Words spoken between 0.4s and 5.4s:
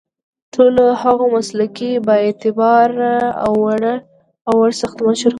ټولو هغو مسلکي، بااعتباره او وړ ساختماني شرکتونو